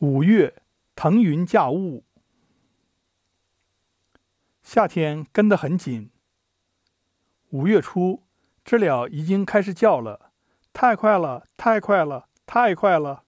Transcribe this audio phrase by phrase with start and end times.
[0.00, 0.62] 五月，
[0.94, 2.04] 腾云驾雾。
[4.62, 6.12] 夏天跟得很紧。
[7.48, 8.22] 五月初，
[8.64, 10.30] 知了已经开始叫了，
[10.72, 13.24] 太快了，太快了，太快了！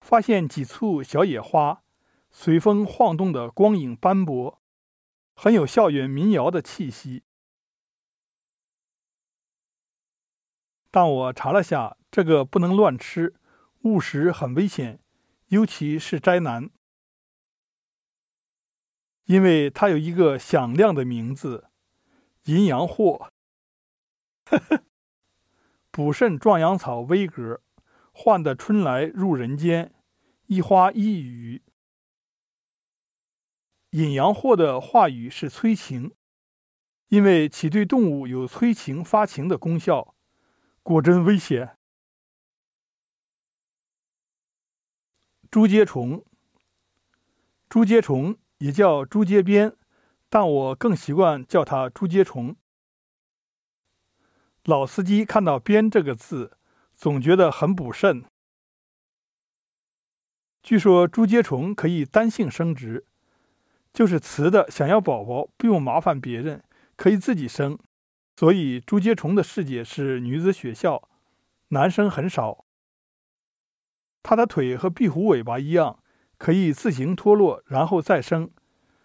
[0.00, 1.84] 发现几簇小野花，
[2.32, 4.60] 随风晃动的光影斑驳，
[5.36, 7.22] 很有校园民谣的气息。
[10.90, 13.36] 但我查了下，这个不能乱吃。
[13.86, 14.98] 误食很危险，
[15.46, 16.70] 尤其是摘南，
[19.26, 21.68] 因为它有一个响亮的名字——
[22.46, 23.28] 淫阳藿。
[25.92, 27.62] 补肾壮阳草威格，
[28.12, 29.94] 唤得春来入人间，
[30.46, 31.62] 一花一语。
[33.90, 36.12] 隐阳藿的话语是催情，
[37.06, 40.16] 因为其对动物有催情发情的功效，
[40.82, 41.78] 果真危险。
[45.56, 46.22] 竹节虫，
[47.70, 49.74] 竹节虫也叫竹节鞭，
[50.28, 52.56] 但我更习惯叫它竹节虫。
[54.64, 56.58] 老司机看到“鞭”这个字，
[56.94, 58.22] 总觉得很补肾。
[60.62, 63.06] 据说竹节虫可以单性生殖，
[63.94, 66.62] 就是雌的想要宝宝不用麻烦别人，
[66.96, 67.78] 可以自己生，
[68.36, 71.08] 所以竹节虫的世界是女子学校，
[71.68, 72.65] 男生很少。
[74.28, 76.00] 它的腿和壁虎尾巴一样，
[76.36, 78.50] 可以自行脱落，然后再生。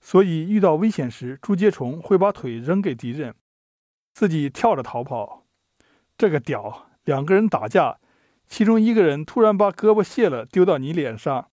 [0.00, 3.34] 所以遇到危险时，竹节虫会把腿扔给敌人，
[4.14, 5.44] 自己跳着逃跑。
[6.16, 6.86] 这个屌！
[7.04, 7.98] 两个人打架，
[8.46, 11.50] 其中一个人突然把胳膊卸了，丢到你脸上，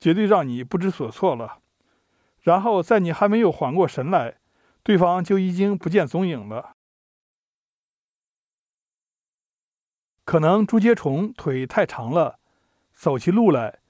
[0.00, 1.58] 绝对让你不知所措了。
[2.40, 4.38] 然后在你还没有缓过神来，
[4.82, 6.76] 对方就已经不见踪影了。
[10.24, 12.38] 可能朱节虫腿太长了。
[13.02, 13.80] 走起路来，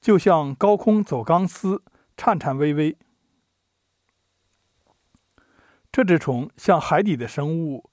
[0.00, 1.82] 就像高空走钢丝，
[2.16, 2.96] 颤颤巍巍。
[5.90, 7.90] 这只虫像海底的生物，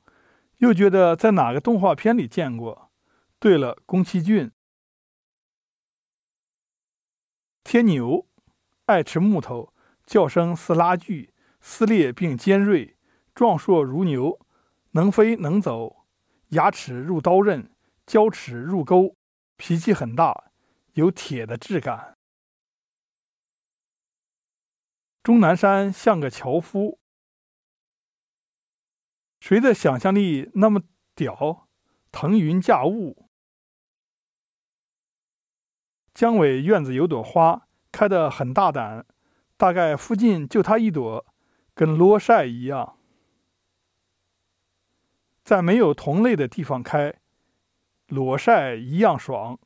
[0.58, 2.92] 又觉得在哪个动画片里见过。
[3.40, 4.52] 对了，宫崎骏。
[7.64, 8.28] 天牛
[8.86, 9.74] 爱吃木头，
[10.06, 12.96] 叫声似拉锯，撕裂并尖锐，
[13.34, 14.40] 壮硕如牛，
[14.92, 16.06] 能飞能走，
[16.50, 17.72] 牙齿如刀刃，
[18.06, 19.16] 胶齿入钩，
[19.56, 20.47] 脾气很大。
[20.98, 22.18] 有铁的质感。
[25.22, 26.98] 钟南山像个樵夫，
[29.40, 30.82] 谁的想象力那么
[31.14, 31.68] 屌？
[32.12, 33.30] 腾云驾雾。
[36.16, 39.06] 姜伟院子有朵花，开得很大胆，
[39.56, 41.24] 大概附近就它一朵，
[41.76, 42.98] 跟罗晒一样，
[45.44, 47.20] 在没有同类的地方开，
[48.08, 49.60] 裸晒一样爽。